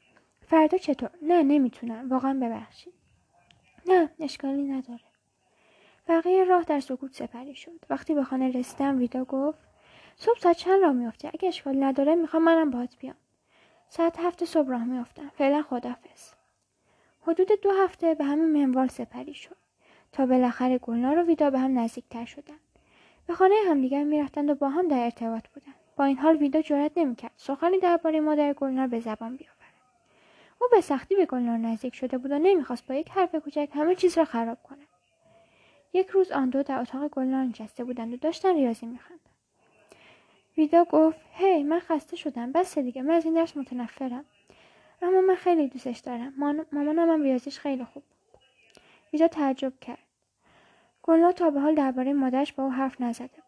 فردا 0.48 0.78
چطور؟ 0.78 1.10
نه 1.22 1.44
نمی‌تونم. 1.44 2.10
واقعا 2.10 2.40
ببخشید. 2.42 2.94
نه 3.86 4.10
اشکالی 4.20 4.64
نداره. 4.64 5.04
بقیه 6.08 6.44
راه 6.44 6.64
در 6.64 6.80
سکوت 6.80 7.14
سپری 7.14 7.56
شد. 7.56 7.86
وقتی 7.90 8.14
به 8.14 8.24
خانه 8.24 8.52
رسیدم 8.52 9.00
ویدا 9.00 9.24
گفت 9.24 9.60
صبح 10.16 10.40
ساعت 10.40 10.58
چند 10.58 10.82
راه 10.82 10.92
میافته 10.92 11.28
اگه 11.34 11.48
اشکال 11.48 11.84
نداره 11.84 12.16
می‌خوام 12.16 12.44
منم 12.44 12.70
باهات 12.70 12.98
بیام. 13.00 13.16
ساعت 13.90 14.20
هفت 14.20 14.46
صبح 14.46 14.70
راه 14.70 14.84
میافتم. 14.84 15.30
فعلا 15.38 15.62
خدافظ 15.62 16.34
حدود 17.28 17.48
دو 17.62 17.72
هفته 17.72 18.14
به 18.14 18.24
همین 18.24 18.66
منوال 18.66 18.88
سپری 18.88 19.34
شد 19.34 19.56
تا 20.12 20.26
بالاخره 20.26 20.78
گلنار 20.78 21.20
و 21.20 21.22
ویدا 21.22 21.50
به 21.50 21.60
هم 21.60 21.80
نزدیکتر 21.80 22.26
شدند 22.26 22.60
به 23.28 23.34
خانه 23.34 23.56
همدیگر 23.70 24.04
می‌رفتند 24.04 24.50
و 24.50 24.56
با 24.56 24.70
هم 24.70 24.88
در 24.88 25.04
ارتباط 25.04 25.48
بودند. 25.48 25.76
با 25.98 26.04
این 26.04 26.18
حال 26.18 26.38
ویدا 26.38 26.62
جرأت 26.62 26.92
نمی‌کرد 26.98 27.32
سخنی 27.38 27.80
درباره 27.80 28.20
مادر 28.20 28.54
گلنار 28.54 28.88
به 28.88 29.00
زبان 29.00 29.36
بیاورد. 29.36 29.54
او 30.62 30.68
به 30.72 30.82
سختی 30.82 31.16
به 31.16 31.26
گلنار 31.26 31.58
نزدیک 31.58 31.96
شده 31.96 32.18
بود 32.18 32.32
و 32.32 32.40
نمی‌خواست 32.40 32.88
با 32.88 32.96
یک 32.96 33.10
حرف 33.10 33.36
کوچک 33.36 33.70
همه 33.74 33.96
چیز 33.96 34.18
را 34.18 34.26
خراب 34.26 34.58
کند. 34.64 34.88
یک 35.94 36.08
روز 36.08 36.32
آن 36.32 36.50
دو 36.50 36.64
در 36.64 36.80
اتاق 36.80 37.08
گلنار 37.08 37.46
نشسته 37.46 37.84
بودند 37.84 38.14
و 38.14 38.18
داشتن 38.18 38.56
ریاضی 38.56 38.86
میخواندند. 38.86 39.30
ویدا 40.58 40.84
گفت 40.84 41.20
هی 41.34 41.64
من 41.64 41.80
خسته 41.80 42.16
شدم. 42.16 42.52
بس 42.52 42.78
دیگه 42.78 43.02
من 43.02 43.14
از 43.14 43.26
این 43.26 43.34
درس 43.34 43.58
متنفرم. 43.58 44.26
اما 45.04 45.22
من 45.22 45.36
خیلی 45.36 45.68
دوستش 45.68 46.00
دارم. 46.00 46.34
مامانم 46.72 47.10
هم 47.10 47.22
ریاضیش 47.22 47.60
خیلی 47.60 47.84
خوب 47.84 48.04
بود. 48.04 48.42
ویدا 49.14 49.28
تعجب 49.28 49.74
کرد. 49.82 49.98
گلنار 51.04 51.32
تا 51.32 51.50
به 51.50 51.60
حال 51.60 51.76
درباره 51.76 52.14
مادرش 52.14 52.54
با 52.54 52.64
او 52.64 52.72
حرف 52.72 53.02
نزده 53.02 53.28
بود. 53.28 53.44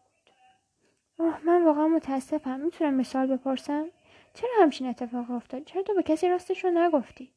اوه 1.18 1.46
من 1.46 1.64
واقعا 1.64 1.88
متاسفم. 1.88 2.60
می‌تونم 2.60 2.94
مثال 2.94 3.26
بپرسم؟ 3.26 3.86
چرا 4.34 4.50
همچین 4.60 4.86
اتفاق 4.86 5.30
افتاد؟ 5.30 5.64
چرا 5.64 5.82
تو 5.82 5.94
به 5.94 6.02
کسی 6.02 6.28
راستش 6.28 6.64
رو 6.64 6.70
نگفتی؟ 6.70 7.32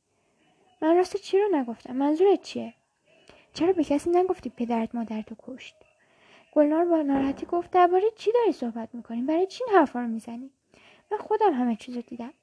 من 0.82 0.96
راست 0.96 1.18
چی 1.18 1.40
رو 1.40 1.48
نگفتم؟ 1.52 1.94
منظورت 1.96 2.42
چیه؟ 2.42 2.74
چرا 3.54 3.74
به 3.74 3.84
کسی 3.84 4.10
نگفتی 4.10 4.50
پدرت 4.50 4.96
مادرتو 4.96 5.36
کشت؟ 5.40 5.76
گلنار 6.52 6.86
با 6.86 7.02
ناراحتی 7.02 7.46
گفت 7.46 7.72
درباره 7.72 8.12
چی 8.16 8.32
داری 8.32 8.52
صحبت 8.52 8.90
می‌کنی؟ 8.94 9.22
برای 9.22 9.48
چی 9.48 9.64
این 9.68 9.76
حرفا 9.78 10.02
رو 10.02 10.08
می‌زنی؟ 10.08 10.52
من 11.12 11.18
خودم 11.18 11.54
همه 11.54 11.76
چیز 11.76 11.96
رو 11.96 12.02
دیدم. 12.02 12.34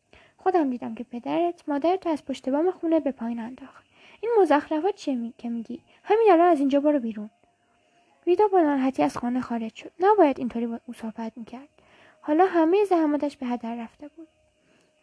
خودم 0.47 0.71
دیدم 0.71 0.95
که 0.95 1.05
پدرت 1.05 1.69
مادرت 1.69 2.07
از 2.07 2.25
پشت 2.25 2.49
بام 2.49 2.71
خونه 2.71 3.00
به 3.00 3.12
پایین 3.12 3.41
انداخت. 3.41 3.87
این 4.21 4.33
مزخرفات 4.41 4.95
چیه 4.95 5.15
می... 5.15 5.35
که 5.38 5.49
میگی؟ 5.49 5.81
همین 6.05 6.29
الان 6.31 6.47
از 6.47 6.59
اینجا 6.59 6.81
برو 6.81 6.99
بیرون. 6.99 7.31
ویدا 8.26 8.49
با 8.49 8.61
ناراحتی 8.61 9.03
از 9.03 9.17
خانه 9.17 9.41
خارج 9.41 9.75
شد. 9.75 9.93
نباید 10.00 10.38
اینطوری 10.38 10.67
با 10.67 10.81
او 10.87 10.95
صحبت 10.95 11.33
می‌کرد. 11.37 11.69
حالا 12.21 12.47
همه 12.47 12.85
زحمتش 12.85 13.37
به 13.37 13.47
هدر 13.47 13.76
رفته 13.76 14.09
بود. 14.09 14.29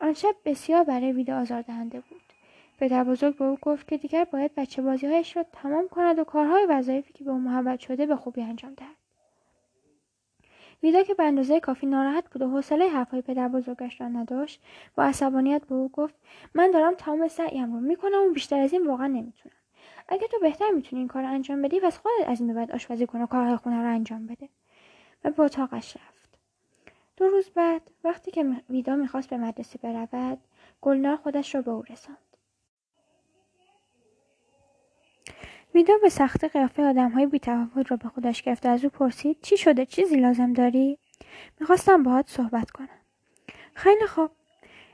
آن 0.02 0.14
شب 0.14 0.36
بسیار 0.46 0.84
برای 0.84 1.12
ویدا 1.12 1.42
آزاردهنده 1.42 2.00
بود. 2.00 2.22
پدر 2.80 3.04
بزرگ 3.04 3.38
به 3.38 3.46
او 3.46 3.58
گفت 3.62 3.88
که 3.88 3.98
دیگر 3.98 4.24
باید 4.24 4.56
بچه 4.56 4.82
بازیهایش 4.82 5.38
را 5.38 5.44
تمام 5.44 5.88
کند 5.88 6.20
و 6.20 6.24
کارهای 6.24 6.66
وظایفی 6.66 7.14
که 7.14 7.24
به 7.24 7.32
او 7.32 7.40
محبت 7.40 7.80
شده 7.80 8.06
به 8.06 8.16
خوبی 8.16 8.42
انجام 8.42 8.74
دهد. 8.74 9.03
ویدا 10.84 11.04
که 11.04 11.14
به 11.14 11.24
اندازه 11.24 11.60
کافی 11.60 11.86
ناراحت 11.86 12.30
بود 12.30 12.42
و 12.42 12.50
حوصله 12.50 12.90
حرفهای 12.90 13.22
پدر 13.22 13.48
بزرگش 13.48 14.02
را 14.02 14.08
نداشت 14.08 14.62
با 14.96 15.04
عصبانیت 15.04 15.66
به 15.66 15.76
او 15.76 15.90
گفت 15.90 16.16
من 16.54 16.72
دارم 16.72 16.94
تمام 16.94 17.28
سعیم 17.28 17.74
رو 17.74 17.80
می‌کنم 17.80 18.30
و 18.30 18.34
بیشتر 18.34 18.60
از 18.60 18.74
این 18.74 18.88
واقعا 18.88 19.08
نمی‌تونم. 19.08 19.56
اگه 20.08 20.28
تو 20.28 20.40
بهتر 20.42 20.70
می‌تونی 20.72 21.00
این 21.00 21.08
کار 21.08 21.24
انجام 21.24 21.62
بدی 21.62 21.80
پس 21.80 21.98
خودت 21.98 22.30
از 22.30 22.40
این 22.40 22.48
به 22.48 22.54
بعد 22.54 22.72
آشپزی 22.72 23.06
کن 23.06 23.22
و 23.22 23.26
کارهای 23.26 23.56
خونه 23.56 23.82
رو 23.82 23.88
انجام 23.88 24.28
بده. 24.28 24.50
و 25.24 25.32
به 25.32 25.44
اتاقش 25.44 25.98
رفت. 25.98 26.30
دو 27.18 27.28
روز 27.28 27.50
بعد 27.50 27.82
وقتی 28.04 28.32
که 28.32 28.46
ویدا 28.70 28.96
می‌خواست 28.96 29.30
به 29.30 29.38
مدرسه 29.38 29.80
برود 29.84 30.38
گلنار 30.82 31.16
خودش 31.16 31.56
را 31.56 31.62
به 31.62 31.72
او 31.72 31.84
رساند. 31.90 32.18
ویدا 35.74 35.94
به 36.02 36.10
سختی 36.10 36.48
قیافه 36.48 36.84
آدمهای 36.84 37.26
بیتفاوت 37.26 37.92
را 37.92 37.98
به 37.98 38.10
خودش 38.10 38.42
گرفت 38.42 38.66
از 38.66 38.84
او 38.84 38.90
پرسید 38.90 39.38
چی 39.42 39.58
شده؟ 39.58 39.86
چیزی 39.86 40.16
لازم 40.16 40.54
داری؟ 40.54 40.98
می‌خواستم 41.60 42.04
باهات 42.04 42.30
صحبت 42.30 42.72
کنم. 42.72 43.00
خیلی 43.74 44.08
خوب. 44.08 44.30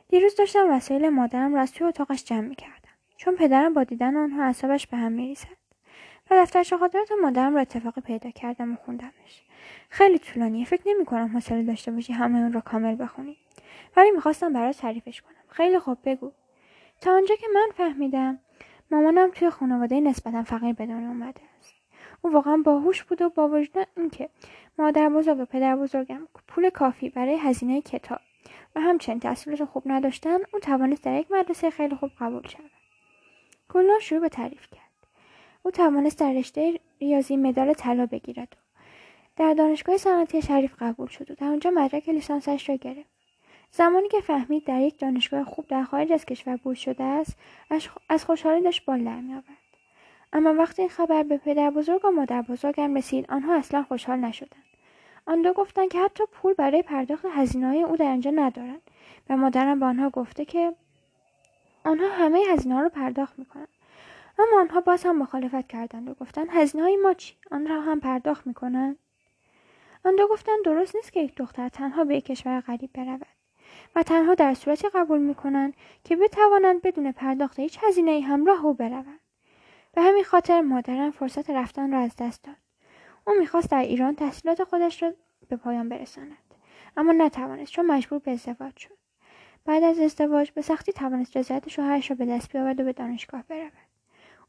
دیروز 0.09 0.36
داشتم 0.36 0.71
وسایل 0.71 1.09
مادرم 1.09 1.55
را 1.55 1.62
از 1.62 1.74
توی 1.74 1.88
اتاقش 1.88 2.24
جمع 2.24 2.48
می‌کردم. 2.48 2.89
چون 3.17 3.36
پدرم 3.36 3.74
با 3.74 3.83
دیدن 3.83 4.17
آنها 4.17 4.43
اعصابش 4.43 4.88
به 4.88 4.98
هم 4.98 5.12
میریزد. 5.12 5.59
و 6.31 6.36
دفتر 6.36 6.77
خاطرات 6.77 7.12
مادرم 7.21 7.55
را 7.55 7.62
اتفاقی 7.62 8.01
پیدا 8.01 8.31
کردم 8.31 8.74
و 8.74 8.75
خوندمش. 8.75 9.43
خیلی 9.89 10.19
طولانیه. 10.19 10.65
فکر 10.65 10.81
نمی 10.86 11.05
کنم 11.05 11.27
حوصله 11.33 11.63
داشته 11.63 11.91
باشی 11.91 12.13
همه 12.13 12.39
اون 12.39 12.53
را 12.53 12.62
کامل 12.62 13.03
بخونی. 13.03 13.38
ولی 13.98 14.12
می‌خواستم 14.12 14.53
برای 14.53 14.74
تعریفش 14.74 15.21
کنم. 15.21 15.43
خیلی 15.50 15.79
خوب. 15.79 15.98
بگو. 16.05 16.31
تا 17.01 17.12
آنجا 17.15 17.36
که 17.36 17.48
من 17.55 17.67
فهمیدم 17.77 18.39
مامانم 18.91 19.31
توی 19.31 19.50
خانواده 19.50 20.00
نسبتا 20.00 20.43
فقیر 20.43 20.74
به 20.74 20.86
دنیا 20.86 21.08
اومده 21.08 21.41
است. 21.60 21.74
او 22.22 22.31
واقعا 22.31 22.58
باهوش 22.58 23.03
بود 23.03 23.22
و 23.22 23.29
با 23.29 23.48
وجود 23.48 23.88
اینکه 23.98 24.29
مادر 24.79 25.10
بزرگ 25.10 25.39
و 25.39 25.46
پدر 25.46 25.75
بزرگم 25.75 26.27
پول 26.48 26.69
کافی 26.69 27.10
برای 27.10 27.38
هزینه 27.38 27.81
کتاب 27.81 28.19
و 28.75 28.81
همچنین 28.81 29.19
تحصیلات 29.19 29.65
خوب 29.65 29.84
نداشتن 29.86 30.38
او 30.53 30.60
توانست 30.60 31.03
در 31.03 31.19
یک 31.19 31.31
مدرسه 31.31 31.69
خیلی 31.69 31.96
خوب 31.96 32.10
قبول 32.19 32.48
شود. 32.48 32.72
گلنار 33.69 34.00
شروع 34.00 34.22
به 34.22 34.29
تعریف 34.29 34.67
کرد. 34.72 35.08
او 35.63 35.72
توانست 35.72 36.19
در 36.19 36.34
رشته 36.34 36.79
ریاضی 37.01 37.38
مدال 37.38 37.74
طلا 37.74 38.05
بگیرد 38.05 38.58
و 38.60 38.79
در 39.36 39.53
دانشگاه 39.53 39.98
صنعتی 39.98 40.41
شریف 40.41 40.75
قبول 40.79 41.08
شد 41.08 41.31
و 41.31 41.36
در 41.36 41.48
آنجا 41.48 41.69
مدرک 41.69 42.10
لیسانسش 42.10 42.69
را 42.69 42.75
گرفت. 42.75 43.18
زمانی 43.71 44.07
که 44.07 44.21
فهمید 44.21 44.63
در 44.63 44.81
یک 44.81 44.99
دانشگاه 44.99 45.43
خوب 45.43 45.67
در 45.67 45.83
خارج 45.83 46.11
از 46.11 46.25
کشور 46.25 46.57
بود 46.57 46.75
شده 46.75 47.03
است 47.03 47.38
از 48.09 48.25
خوشحالی 48.25 48.61
داشت 48.61 48.85
بال 48.85 49.03
در 49.03 49.19
میآورد. 49.19 49.45
اما 50.33 50.53
وقتی 50.53 50.81
این 50.81 50.89
خبر 50.89 51.23
به 51.23 51.38
پدر 51.38 51.69
بزرگ 51.69 52.05
و 52.05 52.11
مادر 52.11 52.41
بزرگم 52.41 52.95
رسید 52.95 53.25
آنها 53.31 53.55
اصلا 53.55 53.83
خوشحال 53.83 54.19
نشدند. 54.19 54.63
آن 55.25 55.41
دو 55.41 55.53
گفتند 55.53 55.89
که 55.89 55.99
حتی 55.99 56.23
پول 56.31 56.53
برای 56.53 56.81
پرداخت 56.81 57.25
هزینههای 57.25 57.83
او 57.83 57.95
در 57.97 58.05
آنجا 58.05 58.31
ندارند 58.31 58.81
و 59.29 59.38
مادرم 59.38 59.79
به 59.79 59.85
آنها 59.85 60.09
گفته 60.09 60.45
که 60.45 60.73
آنها 61.83 62.09
همه 62.09 62.43
هزینه 62.49 62.81
رو 62.81 62.89
پرداخت 62.89 63.39
می‌کنند. 63.39 63.67
اما 64.39 64.59
آنها 64.59 64.81
باز 64.81 65.03
هم 65.03 65.17
مخالفت 65.17 65.67
کردند 65.67 66.09
و 66.09 66.13
گفتند 66.13 66.47
هزینه 66.51 66.83
های 66.83 66.97
ما 66.97 67.13
چی؟ 67.13 67.35
آن 67.51 67.67
را 67.67 67.81
هم 67.81 67.99
پرداخت 67.99 68.47
می‌کنند؟ 68.47 68.97
آن 70.05 70.15
دو 70.15 70.27
گفتند 70.27 70.65
درست 70.65 70.95
نیست 70.95 71.13
که 71.13 71.19
یک 71.19 71.35
دختر 71.35 71.69
تنها 71.69 72.03
به 72.03 72.17
یک 72.17 72.25
کشور 72.25 72.61
غریب 72.61 72.89
برود. 72.93 73.38
و 73.96 74.03
تنها 74.03 74.36
در 74.36 74.53
صورتی 74.53 74.89
قبول 74.89 75.19
می‌کنند 75.19 75.74
که 76.03 76.15
بتوانند 76.15 76.81
بدون 76.81 77.12
پرداخت 77.12 77.60
هیچ 77.60 77.79
هزینه 77.81 78.22
همراه 78.22 78.65
او 78.65 78.74
بروند. 78.74 79.19
به 79.93 80.01
همین 80.01 80.24
خاطر 80.24 80.62
مادرم 80.62 81.12
فرصت 81.12 81.50
رفتن 81.50 81.91
را 81.91 82.00
از 82.00 82.15
دست 82.15 82.43
داد. 82.43 82.55
او 83.27 83.34
می‌خواست 83.39 83.72
در 83.72 83.81
ایران 83.81 84.15
تحصیلات 84.15 84.63
خودش 84.63 85.03
را 85.03 85.13
به 85.50 85.55
پایان 85.55 85.89
برساند 85.89 86.38
اما 86.98 87.12
نتوانست 87.12 87.72
چون 87.72 87.86
مجبور 87.86 88.19
به 88.19 88.31
ازدواج 88.31 88.77
شد. 88.77 88.98
بعد 89.65 89.84
از 89.84 90.00
ازدواج 90.00 90.51
به 90.51 90.62
سختی 90.62 90.93
توانست 90.93 91.38
رضایت 91.38 91.69
شوهرش 91.69 92.10
را 92.10 92.15
به 92.15 92.25
دست 92.25 92.51
بیاورد 92.51 92.79
و 92.79 92.84
به 92.84 92.93
دانشگاه 92.93 93.43
برود. 93.43 93.72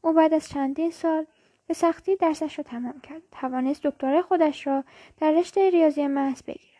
او 0.01 0.13
بعد 0.13 0.33
از 0.33 0.49
چندین 0.49 0.91
سال 0.91 1.25
به 1.67 1.73
سختی 1.73 2.15
درسش 2.15 2.57
را 2.57 2.63
تمام 2.63 2.99
کرد. 3.01 3.21
توانست 3.31 3.83
دکترای 3.83 4.21
خودش 4.21 4.67
را 4.67 4.83
در 5.17 5.31
رشته 5.31 5.69
ریاضی 5.69 6.07
محض 6.07 6.43
بگیرد. 6.43 6.70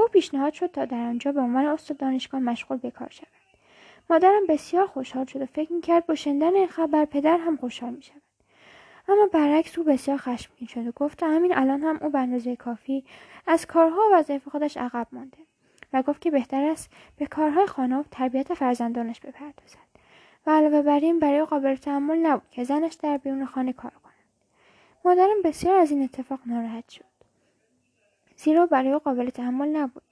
به 0.00 0.04
او 0.04 0.08
پیشنهاد 0.08 0.52
شد 0.52 0.66
تا 0.66 0.84
در 0.84 0.96
آنجا 0.96 1.32
به 1.32 1.40
عنوان 1.40 1.66
استاد 1.66 1.96
دانشگاه 1.96 2.40
مشغول 2.40 2.78
به 2.78 2.90
کار 2.90 3.08
شود. 3.10 3.28
مادرم 4.10 4.46
بسیار 4.48 4.86
خوشحال 4.86 5.26
شد 5.26 5.42
و 5.42 5.46
فکر 5.46 5.72
می‌کرد 5.72 6.06
با 6.06 6.14
شنیدن 6.14 6.54
این 6.54 6.68
خبر 6.68 7.04
پدر 7.04 7.36
هم 7.36 7.56
خوشحال 7.56 7.94
می‌شود. 7.94 8.22
اما 9.08 9.26
برعکس 9.32 9.78
او 9.78 9.84
بسیار 9.84 10.16
خشمگین 10.16 10.68
شد 10.68 10.86
و 10.86 10.92
گفت 10.92 11.22
همین 11.22 11.56
الان 11.56 11.80
هم 11.80 11.98
او 12.02 12.10
به 12.10 12.18
اندازه 12.18 12.56
کافی 12.56 13.04
از 13.46 13.66
کارها 13.66 14.00
و 14.00 14.14
وظایف 14.14 14.48
خودش 14.48 14.76
عقب 14.76 15.06
مانده 15.12 15.38
و 15.92 16.02
گفت 16.02 16.20
که 16.20 16.30
بهتر 16.30 16.64
است 16.64 16.90
به 17.16 17.26
کارهای 17.26 17.66
خانه 17.66 17.96
و 17.96 18.02
تربیت 18.10 18.54
فرزندانش 18.54 19.20
بپردازد 19.20 19.90
و 20.46 20.50
علاوه 20.50 20.82
بر 20.82 21.00
این 21.00 21.18
برای 21.18 21.44
قابل 21.44 21.76
تحمل 21.76 22.18
نبود 22.18 22.50
که 22.50 22.64
زنش 22.64 22.94
در 22.94 23.16
بیرون 23.16 23.46
خانه 23.46 23.72
کار 23.72 23.92
کند. 24.04 24.14
مادرم 25.04 25.42
بسیار 25.44 25.76
از 25.76 25.90
این 25.90 26.02
اتفاق 26.02 26.40
ناراحت 26.46 26.88
شد. 26.88 27.09
زیرا 28.42 28.66
برای 28.66 28.92
او 28.92 28.98
قابل 28.98 29.30
تحمل 29.30 29.68
نبود. 29.68 30.02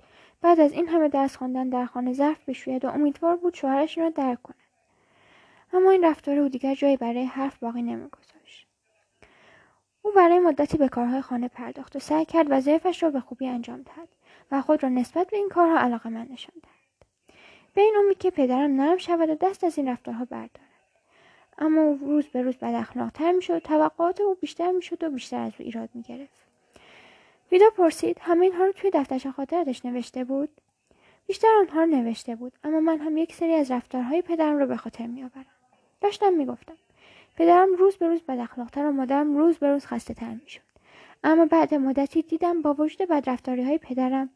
بعد 0.41 0.61
از 0.61 0.73
این 0.73 0.89
همه 0.89 1.09
درس 1.09 1.37
خواندن 1.37 1.69
در 1.69 1.87
خانه 1.87 2.13
ظرف 2.13 2.49
بشوید 2.49 2.85
و 2.85 2.89
امیدوار 2.89 3.37
بود 3.37 3.55
شوهرش 3.55 3.99
را 3.99 4.11
درک 4.11 4.43
کند. 4.43 4.57
اما 5.73 5.91
این 5.91 6.05
رفتار 6.05 6.39
او 6.39 6.49
دیگر 6.49 6.75
جایی 6.75 6.97
برای 6.97 7.25
حرف 7.25 7.59
باقی 7.59 7.83
نمیگذاشت. 7.83 8.69
او 10.03 10.13
برای 10.13 10.39
مدتی 10.39 10.79
به 10.79 10.89
کارهای 10.89 11.21
خانه 11.21 11.49
پرداخت 11.49 11.97
و 11.97 11.99
سعی 11.99 12.25
کرد 12.25 12.47
وظایفش 12.51 13.03
را 13.03 13.11
به 13.11 13.21
خوبی 13.21 13.47
انجام 13.47 13.83
دهد 13.83 14.09
و 14.53 14.63
خود 14.63 14.83
را 14.83 14.89
نسبت 14.89 15.31
به 15.31 15.37
این 15.37 15.49
کارها 15.49 15.79
علاقه 15.79 16.11
من 16.11 16.27
نشان 16.31 16.55
دهد. 16.63 17.09
به 17.75 17.81
این 17.81 17.95
امید 17.99 18.19
که 18.19 18.31
پدرم 18.31 18.81
نرم 18.81 18.97
شود 18.97 19.31
و 19.31 19.35
دست 19.35 19.65
از 19.65 19.79
این 19.79 19.89
رفتارها 19.89 20.25
بردارد. 20.25 20.51
اما 21.59 21.81
او 21.81 21.97
روز 21.97 22.27
به 22.27 22.43
روز 22.43 22.57
بد 22.57 22.75
اخلاقتر 22.75 23.33
می‌شد 23.33 23.59
توقعات 23.59 24.21
او 24.21 24.35
بیشتر 24.35 24.71
می‌شد 24.71 25.05
و 25.05 25.11
بیشتر 25.11 25.41
از 25.41 25.53
او 25.59 25.65
ایراد 25.67 25.89
می‌گرفت. 25.95 26.48
ویدا 27.53 27.71
پرسید 27.77 28.17
همه 28.21 28.45
اینها 28.45 28.65
رو 28.65 28.73
توی 28.73 28.91
دفترش 28.95 29.27
خاطراتش 29.27 29.85
نوشته 29.85 30.25
بود؟ 30.25 30.49
بیشتر 31.27 31.49
آنها 31.61 31.81
رو 31.81 31.87
نوشته 31.87 32.37
بود 32.37 32.53
اما 32.65 32.81
من 32.81 32.99
هم 32.99 33.17
یک 33.17 33.35
سری 33.35 33.55
از 33.55 33.71
رفتارهای 33.71 34.23
پدرم 34.23 34.59
رو 34.59 34.67
به 34.67 34.77
خاطر 34.77 35.07
میآورم. 35.07 35.47
داشتم 36.01 36.33
می‌گفتم 36.33 36.77
پدرم 37.37 37.75
روز 37.79 37.97
به 37.97 38.09
روز 38.09 38.23
بد 38.23 38.39
اخلاقتر 38.39 38.87
و 38.87 38.93
مادرم 38.93 39.37
روز 39.37 39.59
به 39.59 39.73
روز 39.73 39.87
خسته 39.87 40.15
تر 40.15 40.35
می‌شد. 40.43 40.61
اما 41.25 41.47
بعد 41.47 41.75
مدتی 41.75 42.23
دیدم 42.23 42.63
با 42.63 42.75
وجود 42.75 43.09
بدرفتاری 43.09 43.63
های 43.63 43.79
پدرم 43.79 44.29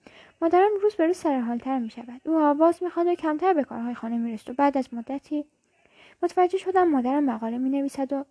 مادرم 0.43 0.71
روز 0.83 0.95
به 0.95 1.07
روز 1.07 1.17
سرحالتر 1.17 1.79
می 1.79 1.91
شود 1.91 2.21
او 2.25 2.39
آواز 2.39 2.83
می 2.83 2.89
و 2.97 3.15
کمتر 3.15 3.53
به 3.53 3.65
کارهای 3.65 3.95
خانه 3.95 4.17
می 4.17 4.39
و 4.49 4.53
بعد 4.53 4.79
از 4.79 4.95
مدتی 4.95 5.45
متوجه 6.23 6.59
شدم 6.59 6.89
مادرم 6.89 7.25
مقاله 7.25 7.59
می 7.59 7.71
نویسد 7.71 8.13
و 8.13 8.25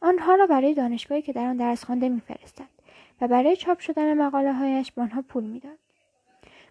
آنها 0.00 0.34
را 0.34 0.46
برای 0.46 0.74
دانشگاهی 0.74 1.22
که 1.22 1.32
در 1.32 1.46
آن 1.46 1.56
درس 1.56 1.84
خوانده 1.84 2.08
میفرستد. 2.08 2.75
و 3.20 3.28
برای 3.28 3.56
چاپ 3.56 3.78
شدن 3.78 4.14
مقاله 4.14 4.52
هایش 4.52 4.92
به 4.92 5.02
آنها 5.02 5.22
پول 5.22 5.44
می‌داد. 5.44 5.78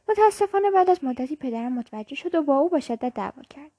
متاسفانه 0.10 0.72
بعد 0.72 0.90
از 0.90 1.04
مدتی 1.04 1.36
پدرم 1.36 1.74
متوجه 1.74 2.16
شد 2.16 2.36
و 2.36 2.42
با 2.42 2.58
او 2.58 2.70
با 2.70 2.80
شدت 2.80 3.14
دعوا 3.14 3.42
کرد. 3.50 3.72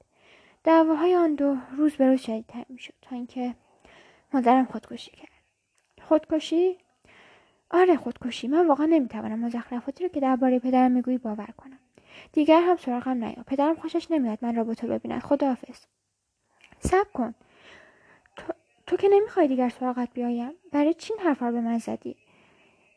دعواهای 0.63 1.15
آن 1.15 1.35
دو 1.35 1.57
روز 1.77 1.95
به 1.95 2.07
روز 2.07 2.21
شدیدتر 2.21 2.65
می‌شد 2.69 2.93
تا 3.01 3.15
اینکه 3.15 3.55
مادرم 4.33 4.65
خودکشی 4.65 5.11
کرد. 5.11 5.31
خودکشی؟ 6.01 6.77
آره 7.71 7.95
خودکشی. 7.95 8.47
من 8.47 8.67
واقعا 8.67 8.85
نمی‌توانم 8.85 9.39
مزخرفاتی 9.39 10.03
رو 10.03 10.09
که 10.09 10.19
درباره 10.19 10.59
پدرم 10.59 10.91
می‌گویی 10.91 11.17
باور 11.17 11.49
کنم. 11.57 11.79
دیگر 12.33 12.61
هم 12.61 12.77
سراغم 12.77 13.23
نیا. 13.23 13.43
پدرم 13.47 13.75
خوشش 13.75 14.11
نمیاد 14.11 14.39
من 14.41 14.55
را 14.55 14.63
با 14.63 14.73
تو 14.73 14.87
ببیند. 14.87 15.21
خداحافظ. 15.21 15.79
صبر 16.79 17.09
کن. 17.13 17.35
تو, 18.35 18.53
تو 18.87 18.97
که 18.97 19.07
نمی‌خوای 19.11 19.47
دیگر 19.47 19.69
سراغت 19.69 20.09
بیایم. 20.13 20.51
برای 20.71 20.93
چین 20.93 21.17
حرفا 21.19 21.51
به 21.51 21.61
من 21.61 21.77
زدی؟ 21.77 22.15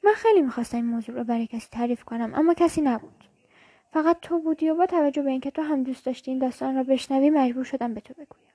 من 0.03 0.13
خیلی 0.13 0.43
می‌خواستم 0.43 0.77
این 0.77 0.87
موضوع 0.87 1.15
رو 1.15 1.25
برای 1.25 1.47
کسی 1.47 1.69
تعریف 1.73 2.05
کنم 2.05 2.35
اما 2.35 2.55
کسی 2.55 2.81
نبود. 2.81 3.25
فقط 3.93 4.17
تو 4.23 4.39
بودی 4.39 4.71
و 4.71 4.75
با 4.75 4.87
توجه 4.87 5.23
به 5.23 5.31
اینکه 5.31 5.51
تو 5.51 5.63
هم 5.63 5.83
دوست 5.83 6.07
داشتی 6.07 6.31
این 6.31 6.41
داستان 6.41 6.77
را 6.77 6.83
بشنوی 6.83 7.31
مجبور 7.31 7.65
شدم 7.65 7.95
به 7.95 8.01
تو 8.01 8.15
بگویم. 8.15 8.51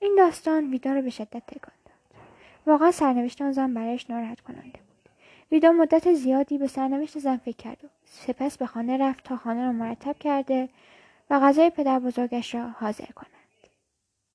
این 0.00 0.14
داستان 0.18 0.70
ویدا 0.70 0.92
را 0.92 1.02
به 1.02 1.10
شدت 1.10 1.42
تکان 1.46 1.74
داد. 1.84 2.20
واقعا 2.66 2.90
سرنوشت 2.90 3.42
آن 3.42 3.52
زن 3.52 3.74
برایش 3.74 4.10
ناراحت 4.10 4.40
کننده 4.40 4.62
بود. 4.62 5.08
ویدا 5.52 5.72
مدت 5.72 6.12
زیادی 6.12 6.58
به 6.58 6.66
سرنوشت 6.66 7.18
زن 7.18 7.36
فکر 7.36 7.56
کرد 7.56 7.84
و 7.84 7.88
سپس 8.04 8.58
به 8.58 8.66
خانه 8.66 8.98
رفت 8.98 9.24
تا 9.24 9.36
خانه 9.36 9.64
را 9.64 9.72
مرتب 9.72 10.18
کرده 10.18 10.68
و 11.30 11.40
غذای 11.40 11.70
پدر 11.70 11.98
بزرگش 11.98 12.54
را 12.54 12.68
حاضر 12.68 13.12
کند. 13.14 13.41